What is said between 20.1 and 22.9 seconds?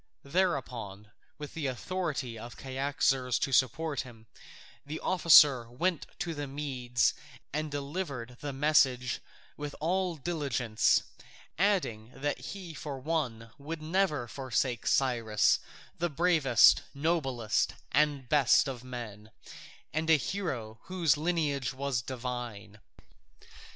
hero whose lineage was divine.